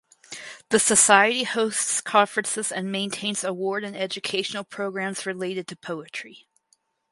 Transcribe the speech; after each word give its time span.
The 0.69 0.79
society 0.79 1.43
hosts 1.43 2.01
conferences 2.01 2.71
and 2.71 2.91
maintains 2.91 3.43
award 3.43 3.83
and 3.83 3.95
educational 3.95 4.63
programs 4.63 5.27
related 5.27 5.67
to 5.67 5.75
poetry. 5.75 6.47